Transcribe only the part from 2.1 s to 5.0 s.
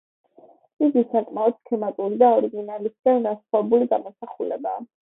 და ორიგინალისგან განსხვავებული გამოსახულებაა.